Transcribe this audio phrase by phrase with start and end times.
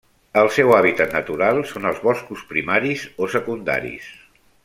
[0.43, 4.09] El seu hàbitat natural són els boscos primaris o secundaris.